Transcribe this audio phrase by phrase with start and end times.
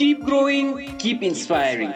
[0.00, 1.92] Keep growing, keep inspiring.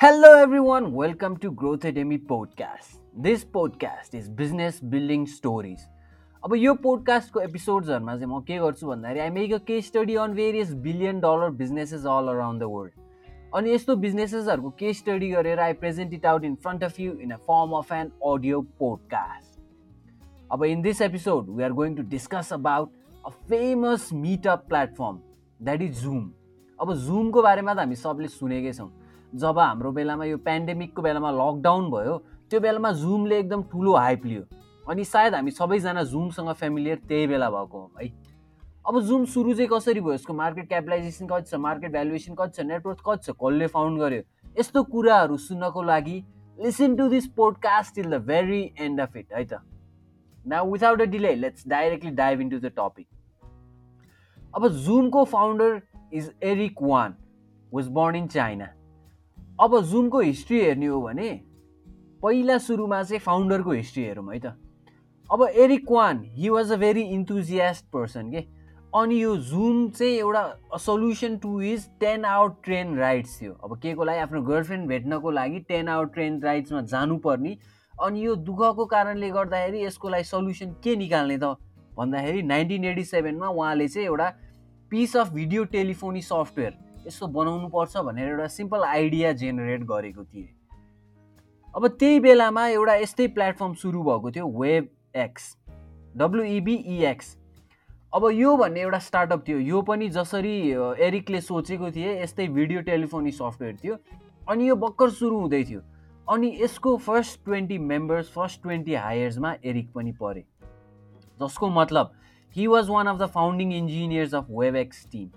[0.00, 0.92] Hello, everyone.
[0.92, 2.96] Welcome to Growth Academy podcast.
[3.16, 5.84] This podcast is business building stories.
[6.42, 10.34] अब यो पोडकास्टको एपिसोड्सहरूमा चाहिँ म के गर्छु भन्दाखेरि आई मेक अ के study on
[10.34, 15.72] various billion dollar businesses all around the world अनि यस्तो बिजनेसेसहरूको के स्टडी गरेर I
[15.86, 19.60] present it out in front of you in a form of an audio podcast
[20.52, 22.90] अब in this episode we are going to discuss about
[23.26, 25.20] a famous meetup platform
[25.62, 26.30] that is Zoom
[26.80, 28.90] अब जुमको बारेमा त हामी सबले सुनेकै छौँ।
[29.32, 32.16] जब हाम्रो बेलामा यो पेन्डेमिकको बेलामा लकडाउन भयो
[32.50, 34.42] त्यो बेलामा जुमले एकदम ठुलो हाइप लियो।
[34.90, 38.08] अनि सायद हामी सबैजना जुमसँग फेमिलियर त्यही बेला भएको हौँ है।
[38.88, 40.12] अब जुम सुरु चाहिँ कसरी भयो?
[40.14, 41.54] यसको मार्केट क्यापिटलाइजेसन कति छ?
[41.54, 42.66] मार्केट भ्यालुएसन कति छ?
[42.66, 43.34] नेटवर्क कति छ?
[43.38, 44.22] कसले फाउन्ड गर्यो?
[44.58, 46.16] यस्तो कुराहरू सुन्नको लागि
[46.58, 49.60] listen to this podcast till the very end of it है त।
[50.46, 53.06] न without a delay let's directly dive into the topic
[54.54, 55.80] अब जुमको founder
[56.12, 57.14] is Eric Yuan
[57.72, 58.68] was born in China
[59.60, 61.30] अब जुमको हिस्ट्री हेर्ने हो भने
[62.22, 64.54] पहिला सुरुमा चाहिँ फाउन्डरको हिस्ट्री हेरौँ है त।
[65.30, 68.44] अब Eric Yuan he was a very enthusiast person के?
[68.92, 73.94] अनि यो जुम चाहिँ एउटा solution to his ten hour train rides थियो। अब के
[73.94, 74.18] को लागि?
[74.18, 77.56] आफ्नो गर्लफ्रेन्ड भेट्नको लागि टेन आवर ट्रेन राइड्समा जानुपर्ने।
[77.94, 81.56] अनि यो दुःखको कारणले गर्दाखेरि यसको लागि सल्युसन के निकाल्ने त?
[81.96, 84.28] भन्दाखेरि नाइन्टिन एटी सेभेनमा उहाँले चाहिँ एउटा
[84.90, 90.48] piece of video telephony software यस्तो बनाउनु पर्छ भनेर एउटा सिम्पल आइडिया जेनेरेट गरेको थिएँ।
[91.74, 95.56] अब त्यही बेलामा एउटा यस्तै प्लेटफर्म सुरु भएको थियो वेब एक्स
[96.16, 97.36] डब्लुइबिइएक्स
[98.12, 100.56] अब यो भन्ने एउटा स्टार्टअप थियो यो पनि जसरी
[101.06, 103.96] एरिकले सोचेको थिए यस्तै भिडियो टेलिफोनी सफ्टवेयर थियो
[104.48, 105.80] अनि यो भर्खर सुरु हुँदै थियो।
[106.28, 110.44] अनि यसको first twenty members first twenty हायर्समा Eric पनि परे।
[111.42, 112.12] जसको मतलब
[112.56, 115.28] he was one of the founding engineers of Webex team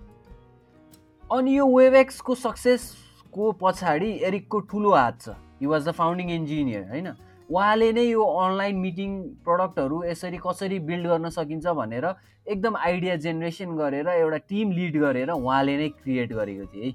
[1.29, 7.07] अनि यो वेबएक्सको सक्सेसको पछाडि एरिकको ठुलो हात छ। He was the founding engineer होइन?
[7.49, 9.09] उहाँले नै यो अनलाइन मिटिङ
[9.45, 12.05] प्रडक्टहरू यसरी कसरी बिल्ड गर्न सकिन्छ भनेर
[12.47, 16.93] एकदम आइडिया जेनेरेसन गरेर एउटा टिम लिड गरेर उहाँले नै क्रिएट गरेको थिए है?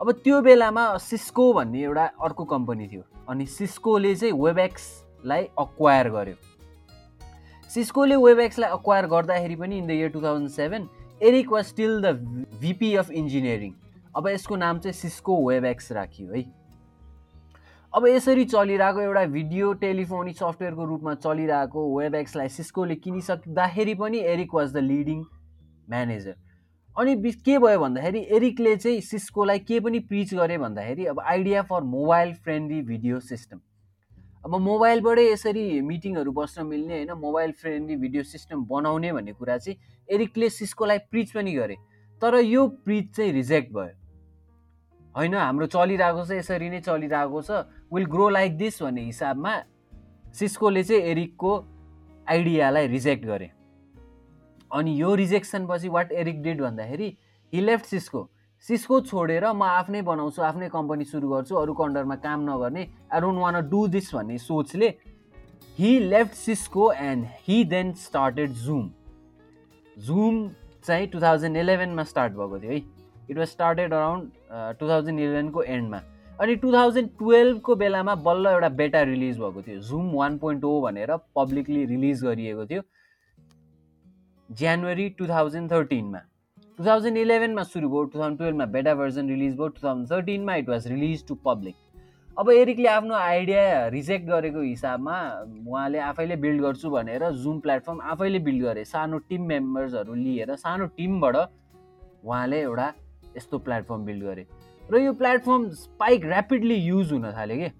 [0.00, 6.36] अब त्यो बेलामा सिस्को भन्ने एउटा अर्को कम्पनी थियो। अनि सिस्कोले चाहिँ वेबएक्सलाई अक्वायर गर्यो।
[7.70, 10.88] सिस्कोले वेबएक्सलाई अक्वायर गर्दाखेरि पनि in the year two thousand seven
[11.20, 12.12] Eric was still the
[12.60, 13.72] VP of engineering
[14.16, 16.44] अब यसको नाम चाहिँ सिस्को वेबएक्स राखियो है।
[17.92, 24.72] अब यसरी चलिरहेको एउटा भिडियो टेलिफोनी सफ्टवेयरको रूपमा चलिरहेको वेबएक्सलाई सिस्कोले किनिसक्दाखेरि पनि Eric was
[24.72, 25.22] the leading
[25.90, 26.34] manager
[26.96, 27.14] अनि
[27.46, 32.34] के भयो भन्दाखेरि एरिकले चाहिँ सिस्कोलाई के पनि प्रिच गरे भन्दाखेरि अब idea for mobile
[32.44, 33.60] friendly video system
[34.46, 39.78] अब मोबाइलबाटै यसरी मिटिङहरू बस्न मिल्ने होइन मोबाइल फ्रेन्डली भिडियो सिस्टम बनाउने भन्ने कुरा चाहिँ
[40.08, 41.76] एरिकले सिस्कोलाई प्रिच पनि गरे।
[42.22, 43.94] तर यो प्रिच चाहिँ रिजेक्ट भयो।
[45.14, 47.50] होइन हाम्रो चलिरहेको छ यसरी नै चलिरहेको छ
[47.90, 49.54] विल ग्रो लाइक दिस भन्ने हिसाबमा
[50.34, 51.52] सिस्कोले चाहिँ एरिकको
[52.26, 53.50] आइडियालाई रिजेक्ट गरे।
[54.70, 57.10] अनि यो रिजेक्सन पछि वाट एरिक डिड भन्दाखेरि
[57.52, 58.22] हि लेफ्ट सिस्को
[58.64, 63.38] सिस्को छोडेर म आफ्नै बनाउँछु आफ्नै कम्पनी सुरु गर्छु अरूको अन्डरमा काम नगर्ने। I don't
[63.40, 64.88] want do this भन्ने सोचले
[65.78, 68.90] he left Cisco and he then started Zoom
[69.96, 70.48] Zoom
[70.84, 72.82] चाहिँ टु थाउजन्ड इलेभेनमा स्टार्ट भएको थियो है।
[73.30, 74.30] It was started around
[74.78, 76.00] two thousand इलेभेनको एन्डमा
[76.40, 80.80] अनि टु थाउजन्ड टुवेल्भको बेलामा बल्ल एउटा बेटा रिलिज भएको थियो। जुम वान पोइन्ट ओ
[80.82, 82.82] भनेर पब्लिकली रिलिज गरिएको थियो।
[84.50, 86.20] जनवरी टु थाउजन्ड थर्टिनमा
[86.78, 90.54] टु थाउजन्ड इलेभेनमा सुरु भयो टु थाउजन्ड टुवेल्भमा बेटा भर्जन रिलिज भयो two thousand थर्टिनमा
[90.54, 91.74] it was release to public
[92.38, 95.14] अब एरिकले आफ्नो आइडिया रिजेक्ट गरेको हिसाबमा
[95.68, 100.86] उहाँले आफैले बिल्ड गर्छु भनेर जुम प्लेटफर्म आफैले बिल्ड गरे। सानो टिम मेम्बर्सहरू लिएर सानो
[100.98, 102.92] टिमबाट उहाँले एउटा
[103.36, 104.46] यस्तो प्लेटफर्म बिल्ड गरे।
[104.92, 107.70] र यो प्लेटफर्म स्पाइक ऱ्यापिडली युज हुन थाल्यो कि।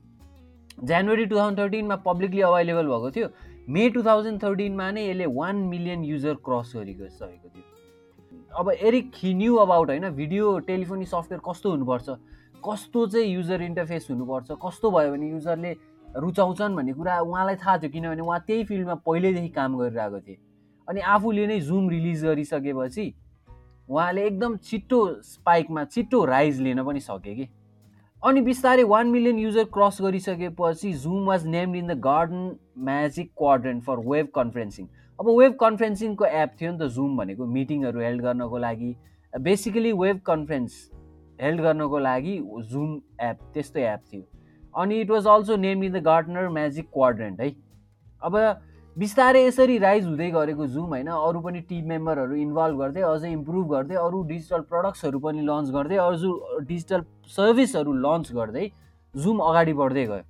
[0.87, 3.29] जनवरी टु थाउजन्ड थर्टिनमा पब्लिकली अभाइलेबल भएको थियो।
[3.69, 7.75] मे टु थाउजन्ड थर्टिनमा नै यसले वान मिलियन युजर क्रस गरेको सकेको थियो।
[8.59, 12.09] अब एरिक न्यू अबाउट होइन भिडियो टेलिफोनी सफ्टवेयर कस्तो हुनुपर्छ
[12.63, 15.73] कस्तो चाहिँ युजर इन्टरफेस हुनुपर्छ कस्तो भयो भने युजरले
[16.17, 20.39] रुचाउँछन् भन्ने कुरा उहाँलाई थाहा थियो किनभने उहाँ त्यही फिल्डमा पहिल्यैदेखि काम गरिरहेको थिए।
[20.89, 23.07] अनि आफूले नै जुम रिलिज गरिसकेपछि
[23.89, 27.49] उहाँले एकदम छिट्टो स्पाइकमा छिट्टो राइज लिन पनि सके कि।
[28.23, 33.83] अनि बिस्तारै वान मिलियन युजर क्रस गरिसकेपछि Zoom was named in the Gartner magic quadrant
[33.85, 34.87] for web conferencing
[35.19, 38.95] अब वेब कन्फरेन्सिङको एप थियो नि त जुम भनेको मिटिङहरू हेल्ड गर्नको लागि।
[39.33, 40.75] बेसिकली वेब कन्फरेन्स
[41.41, 42.35] हेल्ड गर्नको लागि
[42.71, 44.23] जुम एप त्यस्तो एप थियो।
[44.75, 47.51] अनि it was also name in the Gartner magic quadrant है।
[48.23, 48.39] अब
[48.97, 53.67] बिस्तारै यसरी राइज हुँदै गरेको जुम होइन अरू पनि टिम मेम्बरहरू इन्भल्भ गर्दै अझै इम्प्रुभ
[53.73, 56.31] गर्दै अरू डिजिटल प्रडक्ट्सहरू पनि लन्च गर्दै अरू
[56.69, 57.05] डिजिटल
[57.37, 58.71] सर्भिसहरू लन्च गर्दै
[59.15, 60.25] जुम अगाडि बढ्दै गयो।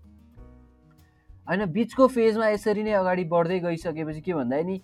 [1.49, 4.81] होइन बिचको फेजमा यसरी नै अगाडि बढ्दै गइसकेपछि के भन्दा नि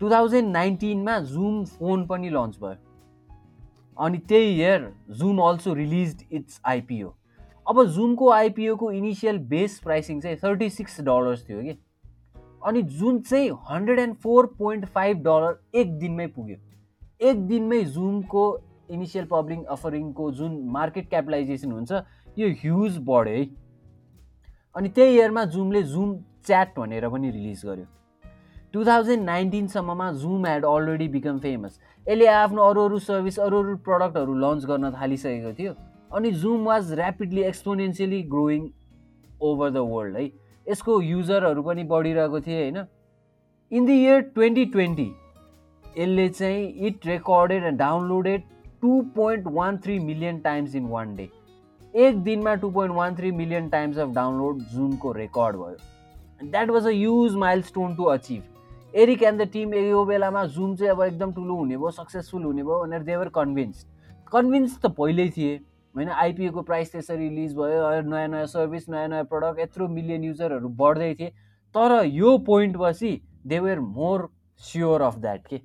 [0.00, 2.76] टु थाउजन्ड नाइन्टिनमा जुम फोन पनि लन्च भयो।
[3.96, 7.12] अनि त्यही year Zoom also release its IPO
[7.66, 11.78] अब जुमको आइपिओको इनिसियल बेस प्राइसिङ चाहिँ थर्टी सिक्स डलर्स थियो कि।
[12.66, 16.56] अनि जुन चाहिँ hundred and four point five dollar एक दिनमै पुग्यो।
[17.28, 18.44] एक दिनमै जुमको
[18.90, 21.92] इनिसियल पब्लिक अफरिङको जुन मार्केट क्यापिटलाइजेसन हुन्छ
[22.38, 23.44] यो ह्युज बढ्यो है।
[24.76, 26.16] अनि त्यही इयरमा जुमले जुम
[26.46, 27.86] च्याट भनेर पनि रिलिज गर्यो।
[28.72, 33.76] Two thousand नाइन्टिनसम्ममा Zoom had already become famous यसले आफ्नो अरू अरू सर्भिस अरू अरू
[33.88, 35.74] प्रडक्टहरू लन्च गर्न थालिसकेको थियो।
[36.14, 38.68] अनि Zoom was rapidly exponentially growing
[39.42, 40.24] over the world है।
[40.66, 42.84] यसको युजरहरू पनि बढिरहेको थिए होइन।
[43.72, 45.10] In the year twenty twenty
[45.84, 48.42] यसले चाहिँ it recorded and downloaded
[48.82, 51.28] two point one three million times in one day
[51.94, 56.86] एक दिनमा two point one three million times of download जुमको record भयो। That was
[56.86, 61.32] a huge milestone to achieve Eric and the team यो बेलामा zoom चाहिँ अब एकदम
[61.32, 63.84] ठुलो हुने भयो सक्सेसफुल हुने भयो भनेर देवर कन्भिन्स
[64.32, 65.56] कन्भिन्स त पहिल्यै थिए
[65.94, 66.08] होइन?
[66.08, 71.12] आइपिओको प्राइस त्यसरी रिलिज भयो नयाँ नयाँ सर्भिस नयाँ नयाँ प्रडक्ट यत्रो मिलियन युजरहरू बढ्दै
[71.14, 71.28] थिए।
[71.74, 73.12] तर यो पोइन्ट पछि
[73.46, 74.28] they were more
[74.60, 75.60] sure of that के?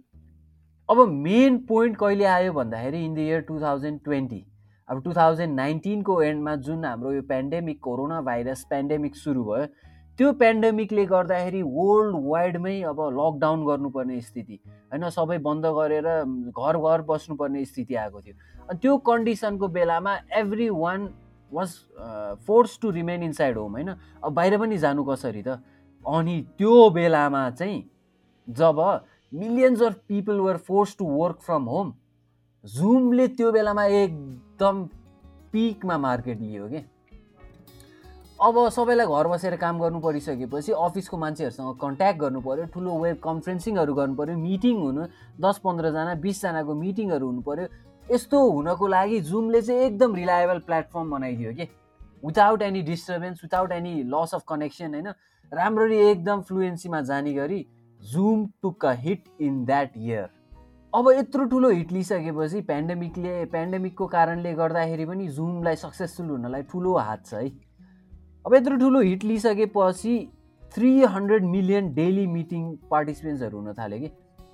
[0.89, 4.45] अब मेन पोइन्ट कहिले आयो भन्दाखेरि in the year two thousand twenty
[4.89, 9.65] अब टु थाउजन्ड नाइन्टिनको एन्डमा जुन हाम्रो यो पेन्डेमिक कोरोना भाइरस पेन्डेमिक सुरु भयो
[10.19, 15.09] त्यो पेन्डेमिकले गर्दाखेरि वर्ल्ड वाइडमै अब लकडाउन गर्नुपर्ने स्थिति होइन?
[15.09, 16.07] सबै बन्द गरेर
[16.55, 18.35] घर घर बस्नुपर्ने स्थिति आएको थियो।
[18.69, 20.15] अनि त्यो कन्डिसनको बेलामा
[20.69, 21.09] everyone
[21.51, 21.75] was
[22.47, 23.93] force to remain inside home होइन?
[24.23, 25.59] अब बाहिर पनि जानु कसरी त?
[26.05, 27.83] अनि त्यो बेलामा चाहिँ
[28.47, 28.79] जब
[29.33, 31.93] millions of people were force to work from home
[32.63, 33.85] जुमले त्यो बेलामा
[34.57, 34.83] एकदम
[35.53, 36.77] पिकमा मार्केट लियो कि?
[38.41, 43.93] अब सबैलाई घर बसेर काम गर्नु परिसकेपछि अफिसको मान्छेहरूसँग कन्ट्याक्ट गर्नु पऱ्यो ठुलो वेब कन्फरेन्सिङहरू
[43.93, 45.05] पऱ्यो मिटिङ हुनु
[45.41, 47.67] दस पन्ध्रजना बिसजनाको मिटिङहरू हुनु पऱ्यो
[48.03, 51.69] यस्तो हुनको लागि जुमले चाहिँ एकदम रिलायबल प्लेटफर्म बनाइदियो कि?
[52.25, 55.07] Without any disturbance without any loss of connection होइन?
[55.51, 57.61] राम्ररी एकदम फ्लुएन्सीमा जाने गरी
[58.01, 60.36] Zoom took a hit in that year
[60.93, 67.25] अब यत्रो ठुलो हिट लिइसकेपछि पेन्डेमिकले पेन्डेमिकको कारणले गर्दाखेरि पनि जुमलाई सक्सेसफुल हुनलाई ठुलो हात
[67.25, 67.49] छ है।
[68.45, 70.13] अब यत्रो ठुलो hit लिइसकेपछि
[70.75, 74.09] three hundred million daily meeting पार्टिसिपेन्ट्सहरू हुन थाल्यो कि।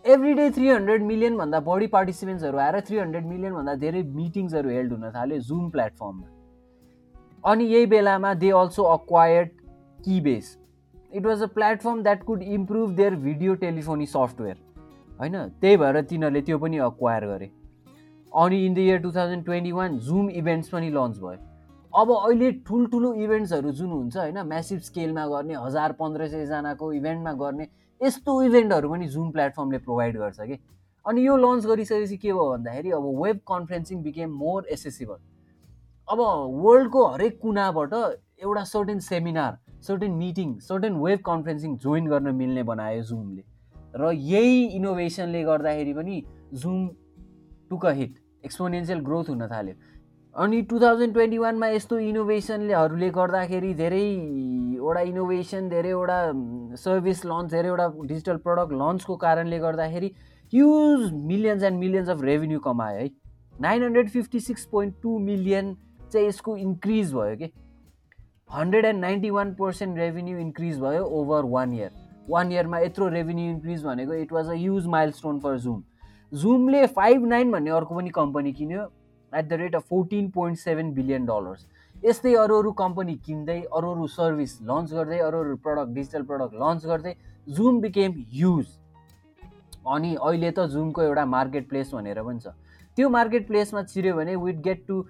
[0.05, 5.09] एभ्री डे थ्री हन्ड्रेड मिलियनभन्दा बढी पार्टिसिपेन्ट्सहरू आएर थ्री हन्ड्रेड मिलियनभन्दा धेरै मिटिङ्सहरू हेल्ड हुन
[5.15, 6.27] थाल्यो जुम प्लेटफर्ममा।
[7.43, 9.49] अनि यही बेलामा they also acquired
[10.27, 10.57] Keybase
[11.13, 14.62] it was a platform that could improve their video telephony software
[15.19, 17.49] होइन त्यही भएर तिनीहरूले त्यो पनि अक्वायर गरे।
[18.31, 21.39] अनि in the year two thousand twenty one Zoom events पनि लन्च भयो।
[21.93, 27.67] अब अहिले ठुल्ठुलो इभेन्ट्सहरू जुन हुन्छ होइन म्यासिभ स्केलमा गर्ने हजार पन्ध्र सयजनाको इभेन्टमा गर्ने
[28.01, 30.57] यस्तो इभेन्टहरू पनि जुम प्लेटफर्मले प्रोभाइड गर्छ कि।
[31.05, 35.17] अनि यो लन्च गरिसकेपछि के भयो भन्दाखेरि अब web conferencing became more accessible
[36.07, 36.19] अब
[36.65, 39.57] वर्ल्डको हरेक कुनाबाट एउटा certain seminar
[39.87, 43.43] certain meeting certain web conferencing join गर्न मिल्ने बनायो जुमले
[43.95, 46.23] र यही इनोभेसनले गर्दाखेरि पनि
[46.61, 46.87] Zoom
[47.69, 49.75] took hit exponential growth हुन थाल्यो।
[50.35, 56.19] अनि टु थाउजन्ड ट्वेन्टी वानमा यस्तो इनोभेसनलेहरूले गर्दाखेरि धेरैवटा इनोभेसन धेरैवटा
[56.83, 60.11] सर्भिस लन्च धेरैवटा डिजिटल प्रडक्ट लन्चको कारणले गर्दाखेरि
[60.53, 63.09] huge millions and millions of revenue कमायो है।
[63.61, 65.75] Nine hundred fifty six point two million
[66.11, 67.51] चाहिँ यसको इन्क्रिज भयो कि?
[68.53, 71.91] Hundred and ninety one percent revenue increase भयो ओभर वान इयर
[72.29, 75.83] वान इयरमा यत्रो रेभेन्यू इन्क्रिज भनेको it was a huge milestone for Zoom
[76.31, 78.83] जुमले फाइभ नाइन भन्ने अर्को पनि कम्पनी किन्यो
[79.31, 81.67] at the rate of fourteen point seven billion dollars
[82.05, 86.55] यस्तै अरू अरू कम्पनी किन्दै अरू अरू सर्भिस लन्च गर्दै अरू अरू प्रडक्ट डिजिटल प्रडक्ट
[86.61, 87.13] लन्च गर्दै
[87.57, 88.65] जुम बिकेम युज
[89.85, 92.47] अनि अहिले त जुमको एउटा मार्केट प्लेस भनेर पनि छ.
[92.97, 95.03] त्यो मार्केट प्लेसमा छिर्यो भने with get to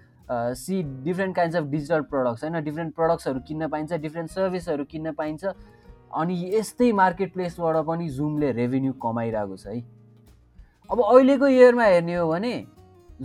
[0.59, 5.45] see different kinds of digital products होइन डिफ्रेन्ट प्रडक्ट्सहरू किन्न पाइन्छ डिफ्रेन्ट सर्भिसहरू किन्न पाइन्छ।
[6.13, 9.81] अनि यस्तै मार्केट प्लेसबाट पनि जुमले रेभेन्यू कमाइरहेको छ है।
[10.89, 12.53] अब अहिलेको इयरमा हेर्ने हो भने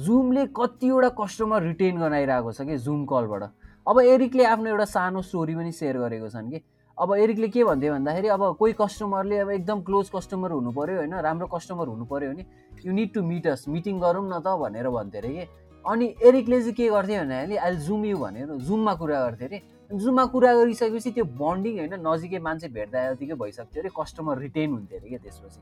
[0.04, 3.42] जुमले कतिवटा कस्टमर रिटेन गराइरहेको छ कि जुम कलबाट
[3.88, 6.60] अब एरिकले आफ्नो एउटा सानो स्टोरी पनि सेयर गरेको छन् कि।
[6.98, 11.14] अब एरिकले के भन्थ्यो भन्दाखेरि अब कोही कस्टमरले अब एकदम क्लोज कस्टमर हुनु पऱ्यो होइन
[11.14, 12.44] राम्रो कस्टमर हुनु पऱ्यो भने
[12.84, 15.44] you need to meet us meeting गरौँ न त भनेर भन्थ्यो अरे कि।
[15.84, 19.58] अनि एरिकले चाहिँ के गर्थ्यो भन्दाखेरि अहिले जुम यु भनेर जुममा कुरा गर्थ्यो अरे।
[19.90, 24.98] जुममा कुरा गरिसकेपछि त्यो बन्डिङ होइन नजिकै मान्छे भेट्दा जतिकै भइसक्थ्यो अरे कस्टमर रिटेन हुन्थ्यो
[24.98, 25.60] अरे क्या त्यसपछि।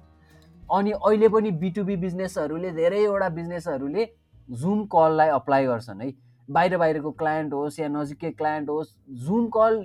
[0.69, 4.07] अनि अहिले पनि बिटुबी बिजनेसहरूले धेरैवटा बिजनेसहरूले
[4.49, 6.13] जुम कललाई अप्लाई गर्छन् है।
[6.49, 8.91] बाहिर बाहिरको क्लायन्ट होस् या नजिकै क्लायन्ट होस्
[9.27, 9.85] जुम कल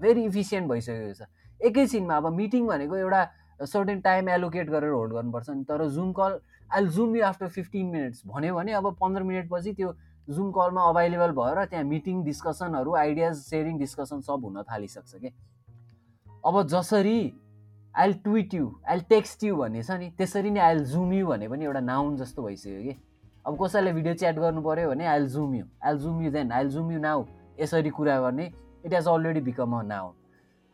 [0.00, 1.28] भेरी इफिसियन्ट भइसकेको छ।
[1.60, 3.22] एकैछिनमा अब मिटिङ भनेको एउटा
[3.60, 6.38] सर्टेन टाइम एलोकेट गरेर होल्ड गर्नुपर्छ नि। तर Zoom call
[6.70, 9.92] I Zoom you after fifteen minutes भन्यो भने अब पन्ध्र मिनटपछि त्यो
[10.28, 15.30] जुम कलमा अभाइलेबल भएर त्यहाँ मिटिङ डिस्कसनहरू आइडियाज सेयरिङ डिस्कसन सब हुन थालिसक्छ कि?
[16.46, 17.32] अब जसरी
[17.94, 21.48] I'll tweet you I'll text you भन्ने छ नि त्यसरी नै आइल जुम यु भने
[21.48, 22.96] पनि एउटा नाउन जस्तो भइसक्यो कि?
[23.46, 26.68] अब कसैलाई भिडियो च्याट गर्नु पऱ्यो भने I'll Zoom you I'll Zoom you then I'll
[26.70, 27.24] Zoom you now
[27.60, 28.46] यसरी कुरा गर्ने
[28.84, 30.12] it has already become a noun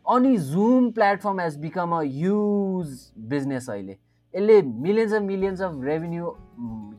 [0.07, 3.01] अनि Zoom platform has become a huge
[3.33, 3.93] business अहिले।
[4.35, 6.37] यसले millions of millions of revenue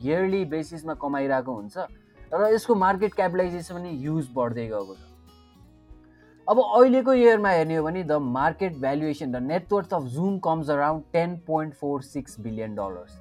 [0.04, 1.78] yearly बेसिसमा कमाइरहेको हुन्छ।
[2.34, 5.08] र यसको मार्केट क्यापिटलाइजेसन पनि युज बढ्दै गएको छ।
[6.48, 11.04] अब अहिलेको इयरमा हेर्ने हो भने the market valuation the net worth of Zoom comes around
[11.14, 13.20] ten point four six billion dollars.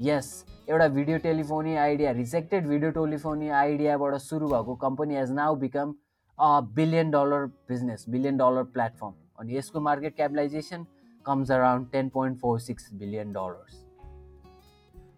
[0.00, 0.28] यस
[0.68, 5.94] एउटा video telephony idea rejected video telephony आइडियाबाट सुरु भएको company has now become
[6.38, 10.86] a billion dollar business billion dollar platform अनि यसको market capitalisation
[11.26, 13.85] comes around ten point four six billion dollars.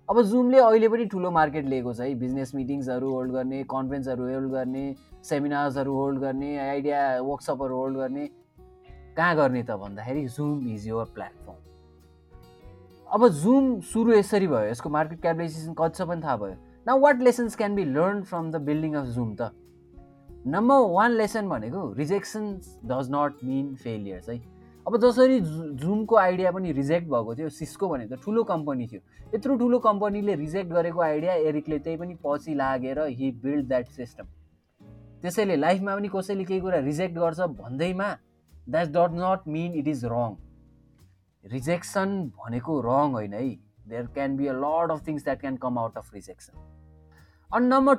[0.08, 4.50] अब जुमले अहिले पनि ठुलो मार्केट लिएको छ है। बिजनेस मिटिङ्सहरू होल्ड गर्ने कन्फरेन्सहरू होल्ड
[4.52, 4.84] गर्ने
[5.24, 8.26] सेमिनार्सहरू होल्ड गर्ने आइडिया वर्कसपहरू होल्ड गर्ने।
[9.16, 11.66] कहाँ गर्ने त भन्दाखेरि जुम इज योर प्लेटफर्म
[13.08, 16.56] अब जुम सुरु यसरी भयो। यसको मार्केट क्यापिटलाइजेसन पनि थाहा भयो।
[16.88, 19.50] न what lessons can be learn from the building of Zoom त?
[20.46, 24.36] नम्बर वान लेसन भनेको rejections does not mean failures है।
[24.88, 25.38] अब जसरी
[25.80, 29.00] जुमको आइडिया पनि रिजेक्ट भएको थियो सिस्को भनेको त ठुलो कम्पनी थियो।
[29.34, 34.26] यत्रो ठुलो कम्पनीले रिजेक्ट गरेको आइडिया एरिकले त्यही पनि पछि लागेर हि बिल्ड द्याट सिस्टम
[35.22, 38.08] त्यसैले लाइफमा पनि कसैले केही कुरा रिजेक्ट गर्छ भन्दैमा
[38.68, 40.36] that does not mean it is wrong
[41.44, 43.48] rejection भनेको रङ होइन है।
[43.88, 46.64] There can be a lot of things that can come out of rejection
[47.50, 47.94] अनि number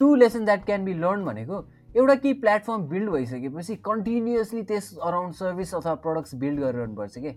[0.00, 5.34] two lesson that can be learn भनेको एउटा केही प्लेटफर्म बिल्ड भइसकेपछि continuously त्यस around
[5.34, 7.32] service अथवा प्रडक्ट्स बिल्ड गरिरहनुपर्छ कि?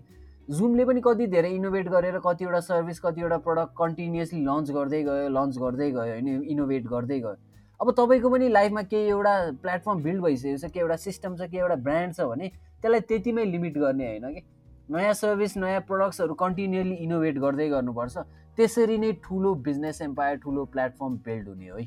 [0.48, 5.58] जुमले पनि कति धेरै इनोभेट गरेर कतिवटा सर्भिस कतिवटा प्रडक्ट कन्टिन्युसली लन्च गर्दै गयो लन्च
[5.58, 7.34] गर्दै गयो होइन इनोभेट गर्दै गयो।
[7.80, 11.62] अब तपाईँको पनि लाइफमा केही एउटा प्लेटफर्म बिल्ड भइसकेको छ केही एउटा सिस्टम छ केही
[11.62, 12.48] एउटा ब्रान्ड छ भने
[12.82, 14.42] त्यसलाई त्यतिमै लिमिट गर्ने होइन कि?
[14.90, 18.26] नयाँ सर्भिस नयाँ प्रडक्ट्सहरू कन्टिन्युली इनोभेट गर्दै गर्नुपर्छ।
[18.58, 21.86] त्यसरी नै ठुलो बिजनेस एम्पायर ठुलो प्लेटफर्म बिल्ड हुने है।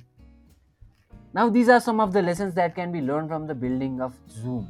[1.36, 4.14] Now these are some of the lessons that can be learn from the building of
[4.38, 4.66] Zoom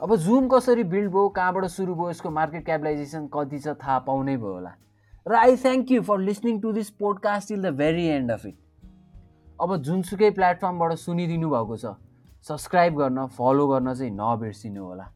[0.00, 4.36] अब जुम कसरी बिल्ड भयो कहाँबाट सुरु भयो यसको मार्केट क्यापिटलाइजेसन कति छ थाहा पाउनै
[4.36, 4.72] भयो होला।
[5.26, 8.58] र I thank you for listening to this podcast till the very end of it
[9.60, 11.94] अब जुनसुकै प्लेटफर्मबाट सुनिदिनु भएको छ
[12.48, 15.06] सब्सक्राइब गर्न फलो गर्न चाहिँ नबिर्सिनु होला।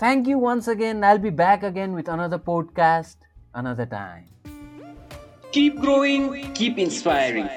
[0.00, 4.24] Thank you once again I be back again with another podcast another time
[6.58, 7.48] keep inspiring.